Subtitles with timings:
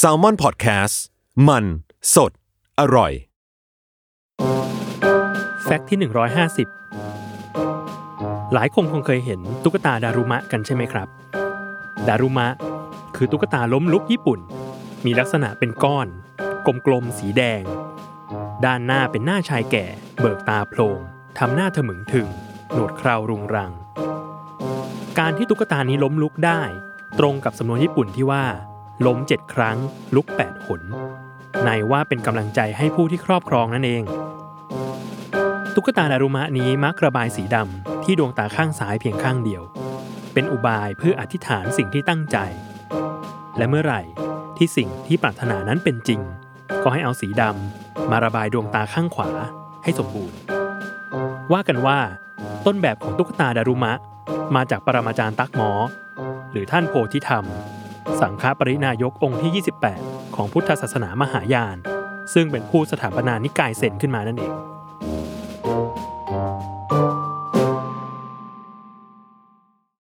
[0.00, 0.94] s a l ม o n PODCAST
[1.48, 1.64] มัน
[2.14, 2.32] สด
[2.80, 3.12] อร่อย
[5.62, 6.66] แฟกต์ที่ 150
[8.54, 11.08] หลายคนคงเคยเห็นตุ๊กตาดารุมะกันใช่ไหมครับ
[12.08, 12.48] ดารุมะ
[13.16, 14.40] คือตุ๊กตาล้มลุกญี่ปุ่น
[15.04, 16.08] มีลักษณะเป็นก้อน
[16.86, 17.62] กลมๆ สีแดง
[18.64, 19.86] ด้านหน้าเป็นหน้าชายแก่
[20.20, 20.98] เบิกตาโพลง
[21.38, 22.28] ทำหน้าถมึงถึง
[22.72, 23.72] หนวดคราวรุงรัง
[25.18, 26.62] การที่ตุ๊กตานี้ล้มลุกได้
[27.18, 28.44] ตรงกับสำนวนญี่ปุ่นที่ว่า
[29.06, 29.76] ล้มเจ็ดครั้ง
[30.14, 30.82] ลุกแปดหน
[31.64, 34.02] ในว่าเป็นกำลังใจให้ผู้ที่ครอบครองนั่นเอง
[35.74, 39.62] ตุ๊กตาดารุมะนี้มักระบายสีดำที่ดวงตาข้างซ้ายเพียงข้างเดียว
[40.32, 42.36] เป็นอุบายเพื่ออธิษฐานสิ่งที่ตั้งใจ
[43.58, 44.02] และเมื่อไหร่
[44.56, 46.20] ที่สิ่งที่ปรารถนานั้นเป็นจริง
[46.82, 49.30] ก็ให้เอาสีดำมาระบายดวงตาข้างขวา
[49.82, 50.38] ให้สมบูรณ์
[51.52, 51.98] ว่ากันว่า
[52.66, 53.92] ต้นแบบของตุ๊กตาดารุมะ
[54.54, 55.70] มาจากปรมาจารย์ตักหมอ
[56.52, 57.44] หรือท่านโพธิธรรม
[58.20, 59.64] สังฆปรินายกองค์ที่
[59.98, 61.76] 28 ของพุทธศาสนามหายาน
[62.34, 64.54] ซึ่งเป็นผู้สถาปนานิกายเซนขึ้นมานั่นเอง